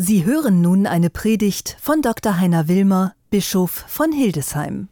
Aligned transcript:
Sie 0.00 0.24
hören 0.24 0.60
nun 0.60 0.86
eine 0.86 1.10
Predigt 1.10 1.76
von 1.82 2.02
Dr. 2.02 2.38
Heiner 2.38 2.68
Wilmer, 2.68 3.16
Bischof 3.30 3.84
von 3.88 4.12
Hildesheim. 4.12 4.86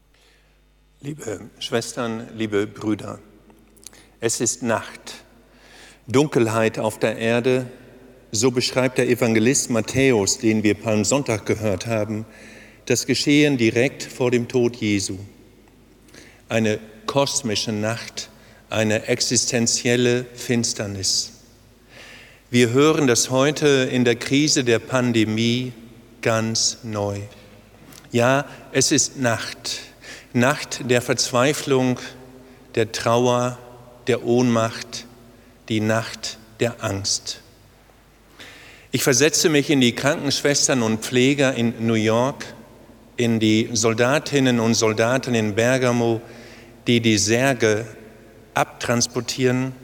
Liebe 1.00 1.48
Schwestern, 1.60 2.26
liebe 2.34 2.66
Brüder, 2.66 3.20
es 4.18 4.40
ist 4.40 4.64
Nacht, 4.64 5.14
Dunkelheit 6.08 6.80
auf 6.80 6.98
der 6.98 7.18
Erde, 7.18 7.70
so 8.32 8.50
beschreibt 8.50 8.98
der 8.98 9.08
Evangelist 9.08 9.70
Matthäus, 9.70 10.38
den 10.38 10.64
wir 10.64 10.74
Palmsonntag 10.74 11.46
gehört 11.46 11.86
haben, 11.86 12.26
das 12.86 13.06
Geschehen 13.06 13.58
direkt 13.58 14.02
vor 14.02 14.32
dem 14.32 14.48
Tod 14.48 14.74
Jesu. 14.74 15.18
Eine 16.48 16.80
kosmische 17.06 17.70
Nacht, 17.70 18.28
eine 18.70 19.06
existenzielle 19.06 20.24
Finsternis. 20.34 21.35
Wir 22.56 22.70
hören 22.70 23.06
das 23.06 23.28
heute 23.28 23.68
in 23.92 24.06
der 24.06 24.16
Krise 24.16 24.64
der 24.64 24.78
Pandemie 24.78 25.74
ganz 26.22 26.78
neu. 26.84 27.18
Ja, 28.12 28.46
es 28.72 28.92
ist 28.92 29.18
Nacht, 29.18 29.80
Nacht 30.32 30.90
der 30.90 31.02
Verzweiflung, 31.02 32.00
der 32.74 32.92
Trauer, 32.92 33.58
der 34.06 34.24
Ohnmacht, 34.24 35.04
die 35.68 35.80
Nacht 35.80 36.38
der 36.58 36.82
Angst. 36.82 37.42
Ich 38.90 39.02
versetze 39.02 39.50
mich 39.50 39.68
in 39.68 39.82
die 39.82 39.94
Krankenschwestern 39.94 40.80
und 40.80 41.04
Pfleger 41.04 41.52
in 41.52 41.86
New 41.86 41.92
York, 41.92 42.46
in 43.18 43.38
die 43.38 43.68
Soldatinnen 43.74 44.60
und 44.60 44.72
Soldaten 44.72 45.34
in 45.34 45.54
Bergamo, 45.54 46.22
die 46.86 47.02
die 47.02 47.18
Särge 47.18 47.84
abtransportieren, 48.54 49.74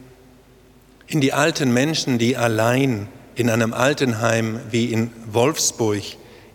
in 1.13 1.21
die 1.21 1.35
alten 1.35 1.75
Menschen, 1.75 2.17
die 2.17 2.39
allein 2.39 3.07
in 3.35 3.51
einem 3.51 3.75
Altenheim 3.75 4.61
wie 4.71 4.87
in 4.87 5.11
Wolfsburg 5.31 6.03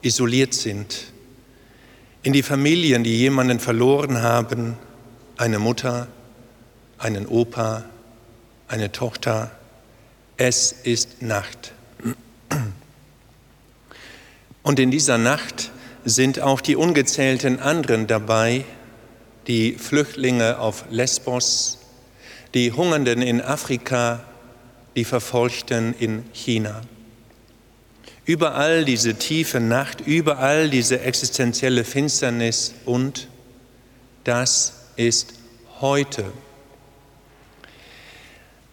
isoliert 0.02 0.56
sind, 0.56 1.14
in 2.24 2.34
die 2.34 2.42
Familien, 2.42 3.04
die 3.04 3.16
jemanden 3.16 3.60
verloren 3.60 4.24
haben, 4.24 4.76
eine 5.38 5.60
Mutter, 5.60 6.08
einen 6.98 7.28
Opa, 7.28 7.86
eine 8.68 8.92
Tochter. 8.92 9.52
Es 10.38 10.72
ist 10.72 11.22
Nacht. 11.22 11.74
Und 14.64 14.80
in 14.80 14.90
dieser 14.90 15.20
Nacht 15.20 15.70
sind 16.04 16.40
auch 16.40 16.62
die 16.62 16.76
ungezählten 16.76 17.60
anderen 17.60 18.08
dabei, 18.08 18.66
die 19.46 19.74
Flüchtlinge 19.74 20.58
auf 20.58 20.86
Lesbos, 20.90 21.78
die 22.56 22.72
Hungernden 22.72 23.22
in 23.22 23.40
Afrika, 23.40 24.24
die 24.98 25.06
Verfolgten 25.06 25.94
in 26.00 26.26
China. 26.34 26.82
Überall 28.26 28.84
diese 28.84 29.14
tiefe 29.14 29.60
Nacht, 29.60 30.02
überall 30.02 30.70
diese 30.72 31.00
existenzielle 31.02 31.86
Finsternis 31.86 32.74
und 32.84 33.28
das 34.24 34.88
ist 34.96 35.36
heute. 35.80 36.26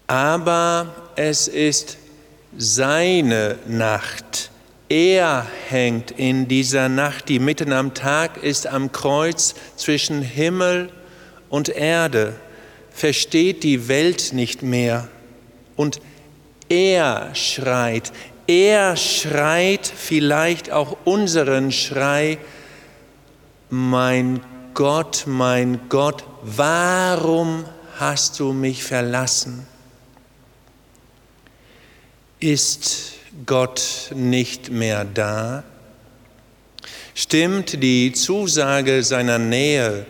Aber 0.07 1.13
es 1.15 1.47
ist 1.47 1.99
seine 2.57 3.59
Nacht. 3.67 4.51
Er 4.89 5.47
hängt 5.69 6.11
in 6.11 6.49
dieser 6.49 6.89
Nacht, 6.89 7.29
die 7.29 7.39
mitten 7.39 7.73
am 7.75 7.93
Tag 7.93 8.43
ist, 8.43 8.67
am 8.67 8.93
Kreuz 8.93 9.55
zwischen 9.77 10.23
Himmel 10.23 10.91
und 11.51 11.69
Erde, 11.69 12.35
versteht 12.91 13.63
die 13.63 13.89
Welt 13.89 14.33
nicht 14.33 14.63
mehr. 14.63 15.09
Und 15.77 16.01
er 16.69 17.35
schreit, 17.35 18.13
er 18.47 18.97
schreit 18.97 19.87
vielleicht 19.87 20.71
auch 20.71 20.97
unseren 21.05 21.73
Schrei, 21.73 22.39
mein 23.71 24.41
Gott, 24.75 25.25
mein 25.27 25.89
Gott, 25.89 26.25
warum 26.43 27.65
hast 27.99 28.39
du 28.41 28.53
mich 28.53 28.83
verlassen? 28.85 29.67
Ist 32.41 33.13
Gott 33.47 34.11
nicht 34.15 34.71
mehr 34.71 35.05
da? 35.05 35.65
Stimmt 37.15 37.83
die 37.83 38.13
Zusage 38.13 39.03
seiner 39.03 39.39
Nähe 39.39 40.05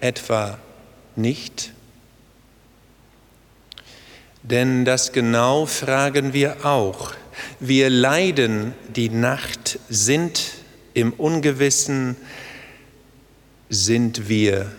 etwa 0.00 0.58
nicht? 1.16 1.72
Denn 4.44 4.84
das 4.84 5.12
genau 5.12 5.64
fragen 5.64 6.34
wir 6.34 6.66
auch. 6.66 7.14
Wir 7.60 7.88
leiden 7.88 8.74
die 8.94 9.08
Nacht, 9.08 9.78
sind 9.88 10.52
im 10.92 11.14
Ungewissen, 11.14 12.14
sind 13.70 14.28
wir 14.28 14.70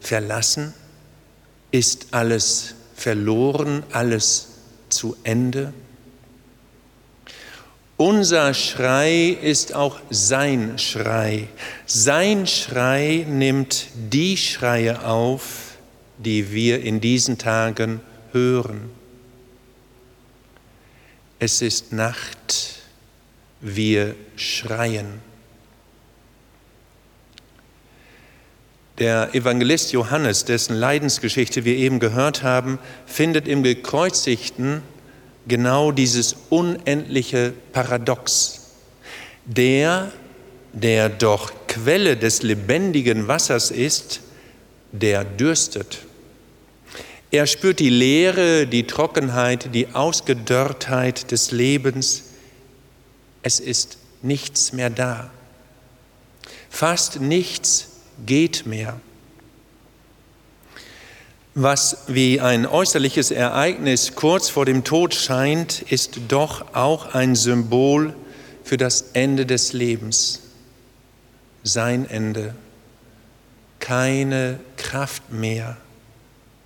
verlassen? 0.00 0.72
Ist 1.70 2.08
alles 2.12 2.74
verloren, 2.96 3.82
alles 3.92 4.48
zu 4.88 5.14
Ende? 5.22 5.74
Unser 7.98 8.54
Schrei 8.54 9.36
ist 9.42 9.74
auch 9.74 10.00
sein 10.08 10.78
Schrei. 10.78 11.48
Sein 11.84 12.46
Schrei 12.46 13.26
nimmt 13.28 13.88
die 14.10 14.38
Schreie 14.38 15.04
auf, 15.04 15.76
die 16.16 16.52
wir 16.52 16.82
in 16.82 17.02
diesen 17.02 17.36
Tagen 17.36 18.00
hören. 18.32 18.99
Es 21.42 21.62
ist 21.62 21.90
Nacht, 21.94 22.82
wir 23.62 24.14
schreien. 24.36 25.06
Der 28.98 29.34
Evangelist 29.34 29.92
Johannes, 29.92 30.44
dessen 30.44 30.76
Leidensgeschichte 30.76 31.64
wir 31.64 31.76
eben 31.76 31.98
gehört 31.98 32.42
haben, 32.42 32.78
findet 33.06 33.48
im 33.48 33.62
Gekreuzigten 33.62 34.82
genau 35.48 35.92
dieses 35.92 36.36
unendliche 36.50 37.54
Paradox. 37.72 38.72
Der, 39.46 40.12
der 40.74 41.08
doch 41.08 41.52
Quelle 41.68 42.18
des 42.18 42.42
lebendigen 42.42 43.28
Wassers 43.28 43.70
ist, 43.70 44.20
der 44.92 45.24
dürstet. 45.24 46.00
Er 47.30 47.46
spürt 47.46 47.78
die 47.78 47.90
Leere, 47.90 48.66
die 48.66 48.86
Trockenheit, 48.86 49.74
die 49.74 49.94
Ausgedörrtheit 49.94 51.30
des 51.30 51.52
Lebens. 51.52 52.24
Es 53.42 53.60
ist 53.60 53.98
nichts 54.22 54.72
mehr 54.72 54.90
da. 54.90 55.30
Fast 56.68 57.20
nichts 57.20 57.88
geht 58.26 58.66
mehr 58.66 59.00
was 61.54 62.04
wie 62.06 62.40
ein 62.40 62.66
äußerliches 62.66 63.30
Ereignis 63.30 64.14
kurz 64.14 64.48
vor 64.48 64.66
dem 64.66 64.84
Tod 64.84 65.14
scheint, 65.14 65.82
ist 65.82 66.20
doch 66.28 66.74
auch 66.74 67.14
ein 67.14 67.34
Symbol 67.34 68.14
für 68.62 68.76
das 68.76 69.02
Ende 69.14 69.46
des 69.46 69.72
Lebens, 69.72 70.40
sein 71.62 72.08
Ende. 72.08 72.54
Keine 73.80 74.60
Kraft 74.76 75.32
mehr, 75.32 75.76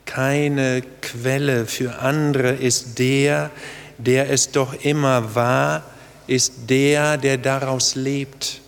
keine 0.06 0.82
Quelle 1.00 1.66
für 1.66 1.98
andere 1.98 2.52
ist 2.52 2.98
der, 2.98 3.50
der 3.98 4.30
es 4.30 4.50
doch 4.50 4.74
immer 4.84 5.34
war, 5.34 5.82
ist 6.26 6.68
der, 6.68 7.16
der 7.16 7.38
daraus 7.38 7.94
lebt. 7.94 8.60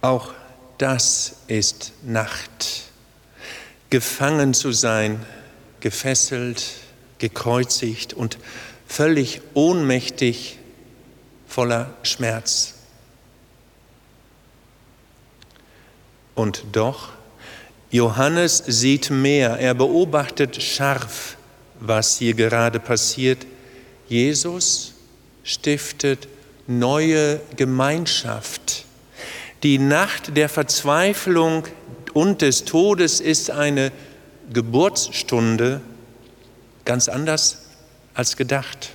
Auch 0.00 0.34
das 0.78 1.36
ist 1.46 1.92
Nacht. 2.02 2.84
Gefangen 3.90 4.54
zu 4.54 4.72
sein, 4.72 5.24
gefesselt, 5.80 6.64
gekreuzigt 7.18 8.12
und 8.12 8.38
völlig 8.86 9.40
ohnmächtig, 9.54 10.58
voller 11.46 11.94
Schmerz. 12.02 12.73
Und 16.34 16.64
doch, 16.72 17.10
Johannes 17.90 18.62
sieht 18.66 19.10
mehr, 19.10 19.58
er 19.58 19.74
beobachtet 19.74 20.60
scharf, 20.62 21.36
was 21.80 22.16
hier 22.18 22.34
gerade 22.34 22.80
passiert. 22.80 23.46
Jesus 24.08 24.94
stiftet 25.44 26.28
neue 26.66 27.40
Gemeinschaft 27.56 28.84
die 29.64 29.78
Nacht 29.78 30.36
der 30.36 30.50
Verzweiflung 30.50 31.64
und 32.12 32.42
des 32.42 32.66
Todes 32.66 33.20
ist 33.20 33.50
eine 33.50 33.92
Geburtsstunde 34.52 35.80
ganz 36.84 37.08
anders 37.08 37.62
als 38.12 38.36
gedacht. 38.36 38.90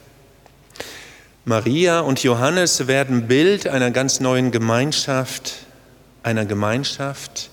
Maria 1.44 2.02
und 2.02 2.22
Johannes 2.22 2.86
werden 2.86 3.28
Bild 3.28 3.68
einer 3.68 3.90
ganz 3.90 4.20
neuen 4.20 4.52
Gemeinschaft, 4.52 5.56
einer 6.30 6.46
Gemeinschaft, 6.46 7.50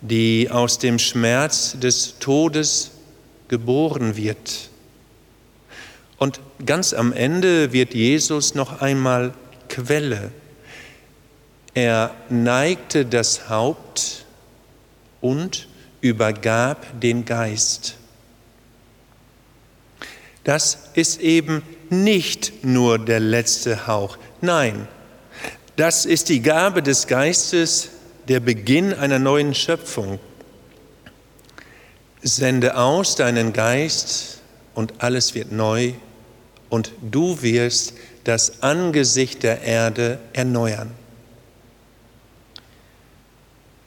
die 0.00 0.48
aus 0.50 0.78
dem 0.78 1.00
Schmerz 1.00 1.76
des 1.80 2.18
Todes 2.20 2.92
geboren 3.48 4.16
wird. 4.16 4.70
Und 6.16 6.40
ganz 6.64 6.92
am 6.92 7.12
Ende 7.12 7.72
wird 7.72 7.92
Jesus 7.92 8.54
noch 8.54 8.80
einmal 8.80 9.34
Quelle. 9.68 10.30
Er 11.74 12.14
neigte 12.28 13.04
das 13.04 13.48
Haupt 13.48 14.24
und 15.20 15.68
übergab 16.00 17.00
den 17.00 17.24
Geist. 17.24 17.96
Das 20.44 20.78
ist 20.94 21.20
eben 21.20 21.62
nicht 21.90 22.64
nur 22.64 22.98
der 22.98 23.20
letzte 23.20 23.86
Hauch. 23.86 24.16
Nein, 24.40 24.88
das 25.76 26.04
ist 26.04 26.28
die 26.28 26.42
Gabe 26.42 26.82
des 26.82 27.06
Geistes, 27.06 27.90
der 28.30 28.38
Beginn 28.38 28.94
einer 28.94 29.18
neuen 29.18 29.56
Schöpfung. 29.56 30.20
Sende 32.22 32.76
aus 32.76 33.16
deinen 33.16 33.52
Geist 33.52 34.38
und 34.72 34.94
alles 34.98 35.34
wird 35.34 35.50
neu 35.50 35.94
und 36.68 36.92
du 37.02 37.42
wirst 37.42 37.94
das 38.22 38.62
Angesicht 38.62 39.42
der 39.42 39.62
Erde 39.62 40.20
erneuern. 40.32 40.92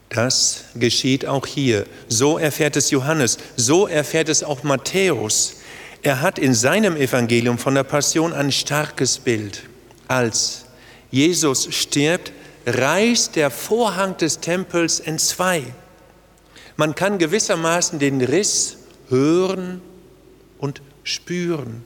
Das 0.09 0.65
geschieht 0.75 1.25
auch 1.25 1.45
hier. 1.47 1.85
So 2.09 2.37
erfährt 2.37 2.75
es 2.75 2.91
Johannes, 2.91 3.37
so 3.55 3.87
erfährt 3.87 4.27
es 4.27 4.43
auch 4.43 4.61
Matthäus. 4.63 5.61
Er 6.01 6.19
hat 6.19 6.37
in 6.37 6.53
seinem 6.53 6.97
Evangelium 6.97 7.57
von 7.57 7.75
der 7.75 7.85
Passion 7.85 8.33
ein 8.33 8.51
starkes 8.51 9.19
Bild. 9.19 9.63
Als 10.09 10.65
Jesus 11.11 11.73
stirbt, 11.73 12.33
reißt 12.65 13.35
der 13.35 13.51
Vorhang 13.51 14.17
des 14.17 14.39
Tempels 14.39 14.99
in 14.99 15.19
zwei. 15.19 15.63
Man 16.75 16.95
kann 16.95 17.17
gewissermaßen 17.17 17.99
den 17.99 18.21
Riss 18.21 18.77
hören 19.09 19.81
und 20.57 20.81
spüren. 21.03 21.85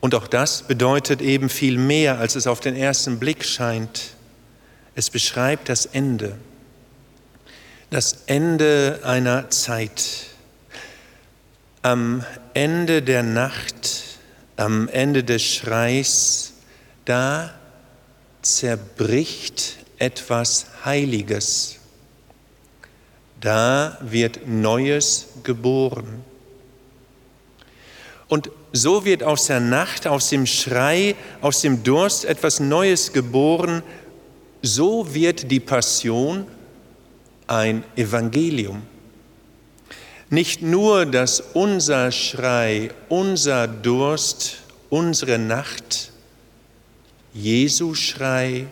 Und 0.00 0.14
auch 0.14 0.26
das 0.26 0.62
bedeutet 0.62 1.20
eben 1.20 1.48
viel 1.48 1.78
mehr, 1.78 2.18
als 2.18 2.36
es 2.36 2.46
auf 2.46 2.60
den 2.60 2.76
ersten 2.76 3.18
Blick 3.18 3.44
scheint. 3.44 4.14
Es 4.94 5.10
beschreibt 5.10 5.68
das 5.68 5.86
Ende, 5.86 6.36
das 7.90 8.24
Ende 8.26 9.00
einer 9.02 9.50
Zeit. 9.50 10.28
Am 11.82 12.24
Ende 12.54 13.02
der 13.02 13.22
Nacht, 13.22 14.18
am 14.56 14.88
Ende 14.88 15.22
des 15.22 15.44
Schreis, 15.44 16.54
da 17.04 17.55
zerbricht 18.54 19.76
etwas 19.98 20.66
Heiliges. 20.84 21.76
Da 23.40 23.98
wird 24.00 24.46
Neues 24.46 25.28
geboren. 25.42 26.24
Und 28.28 28.50
so 28.72 29.04
wird 29.04 29.22
aus 29.22 29.46
der 29.46 29.60
Nacht, 29.60 30.06
aus 30.06 30.30
dem 30.30 30.46
Schrei, 30.46 31.14
aus 31.40 31.60
dem 31.60 31.82
Durst 31.82 32.24
etwas 32.24 32.60
Neues 32.60 33.12
geboren. 33.12 33.82
So 34.62 35.14
wird 35.14 35.50
die 35.50 35.60
Passion 35.60 36.46
ein 37.46 37.84
Evangelium. 37.94 38.82
Nicht 40.28 40.60
nur, 40.60 41.06
dass 41.06 41.40
unser 41.54 42.10
Schrei, 42.10 42.90
unser 43.08 43.68
Durst, 43.68 44.58
unsere 44.90 45.38
Nacht 45.38 46.10
Jesu 47.36 47.94
Schrei, 47.94 48.66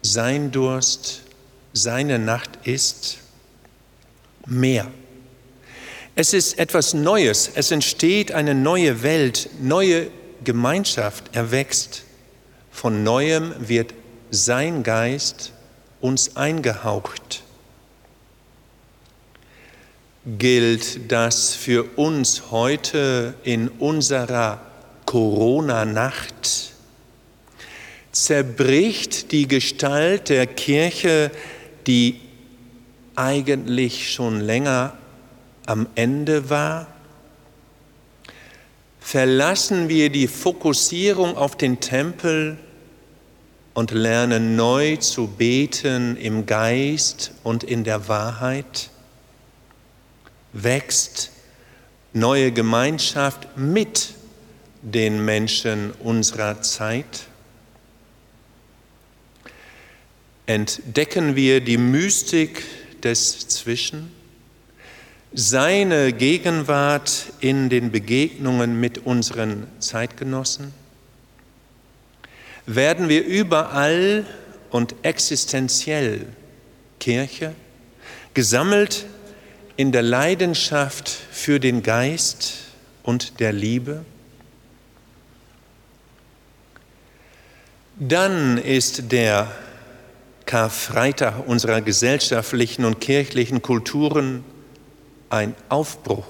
sein 0.00 0.52
Durst, 0.52 1.22
seine 1.72 2.20
Nacht 2.20 2.50
ist, 2.62 3.18
mehr. 4.46 4.86
Es 6.14 6.34
ist 6.34 6.58
etwas 6.60 6.94
Neues, 6.94 7.50
es 7.52 7.72
entsteht 7.72 8.30
eine 8.30 8.54
neue 8.54 9.02
Welt, 9.02 9.50
neue 9.60 10.06
Gemeinschaft 10.44 11.34
erwächst. 11.34 12.04
Von 12.70 13.02
neuem 13.02 13.52
wird 13.58 13.92
sein 14.30 14.84
Geist 14.84 15.52
uns 16.00 16.36
eingehaucht. 16.36 17.42
Gilt 20.24 21.10
das 21.10 21.54
für 21.54 21.84
uns 21.96 22.52
heute 22.52 23.34
in 23.42 23.66
unserer 23.68 24.60
Corona-Nacht? 25.06 26.67
Zerbricht 28.12 29.32
die 29.32 29.46
Gestalt 29.46 30.28
der 30.28 30.46
Kirche, 30.46 31.30
die 31.86 32.20
eigentlich 33.14 34.12
schon 34.12 34.40
länger 34.40 34.96
am 35.66 35.86
Ende 35.94 36.48
war? 36.50 36.86
Verlassen 39.00 39.88
wir 39.88 40.10
die 40.10 40.28
Fokussierung 40.28 41.36
auf 41.36 41.56
den 41.56 41.80
Tempel 41.80 42.58
und 43.74 43.90
lernen 43.90 44.56
neu 44.56 44.96
zu 44.96 45.26
beten 45.26 46.16
im 46.16 46.46
Geist 46.46 47.32
und 47.42 47.64
in 47.64 47.84
der 47.84 48.08
Wahrheit? 48.08 48.90
Wächst 50.52 51.30
neue 52.12 52.52
Gemeinschaft 52.52 53.56
mit 53.56 54.14
den 54.82 55.24
Menschen 55.24 55.92
unserer 56.02 56.60
Zeit? 56.62 57.28
Entdecken 60.48 61.36
wir 61.36 61.60
die 61.60 61.78
Mystik 61.78 62.64
des 63.04 63.46
Zwischen? 63.46 64.18
seine 65.32 66.12
Gegenwart 66.12 67.26
in 67.40 67.68
den 67.68 67.90
Begegnungen 67.90 68.80
mit 68.80 68.98
unseren 68.98 69.66
Zeitgenossen? 69.78 70.72
Werden 72.66 73.08
wir 73.08 73.24
überall 73.24 74.26
und 74.70 74.94
existenziell 75.02 76.26
Kirche, 76.98 77.54
gesammelt 78.34 79.06
in 79.76 79.92
der 79.92 80.02
Leidenschaft 80.02 81.08
für 81.08 81.60
den 81.60 81.82
Geist 81.82 82.54
und 83.02 83.40
der 83.40 83.52
Liebe? 83.52 84.04
Dann 88.00 88.58
ist 88.58 89.10
der 89.12 89.50
Karfreitag 90.48 91.46
unserer 91.46 91.82
gesellschaftlichen 91.82 92.86
und 92.86 93.02
kirchlichen 93.02 93.60
Kulturen 93.60 94.42
ein 95.28 95.54
Aufbruch. 95.68 96.24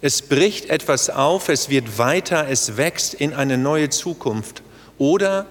Es 0.00 0.22
bricht 0.22 0.70
etwas 0.70 1.10
auf, 1.10 1.48
es 1.48 1.68
wird 1.68 1.98
weiter, 1.98 2.46
es 2.48 2.76
wächst 2.76 3.14
in 3.14 3.34
eine 3.34 3.58
neue 3.58 3.90
Zukunft. 3.90 4.62
Oder, 4.96 5.46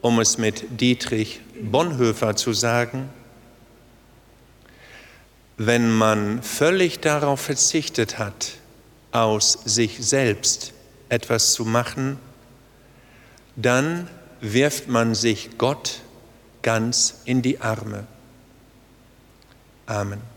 um 0.00 0.20
es 0.20 0.38
mit 0.38 0.80
Dietrich 0.80 1.40
Bonhoeffer 1.60 2.36
zu 2.36 2.52
sagen, 2.52 3.10
wenn 5.56 5.90
man 5.90 6.40
völlig 6.40 7.00
darauf 7.00 7.40
verzichtet 7.40 8.16
hat, 8.20 8.52
aus 9.10 9.58
sich 9.64 9.96
selbst 9.98 10.72
etwas 11.08 11.52
zu 11.52 11.64
machen, 11.64 12.20
dann 13.56 14.06
wirft 14.40 14.86
man 14.86 15.16
sich 15.16 15.58
Gott 15.58 16.02
ganz 16.66 17.20
in 17.26 17.42
die 17.42 17.60
Arme. 17.60 18.08
Amen. 19.86 20.35